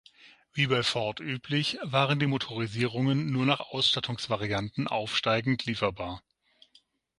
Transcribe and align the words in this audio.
Wie 0.51 0.65
bei 0.65 0.81
Ford 0.81 1.19
üblich, 1.19 1.77
waren 1.83 2.17
die 2.17 2.25
Motorisierungen 2.25 3.31
nur 3.31 3.45
nach 3.45 3.59
Ausstattungsvarianten 3.59 4.87
aufsteigend 4.87 5.67
lieferbar. 5.67 6.23